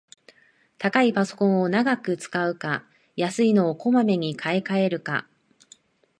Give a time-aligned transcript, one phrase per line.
[0.79, 2.83] 高いパソコンを長く使うか、
[3.15, 5.27] 安いのをこまめに買いかえるか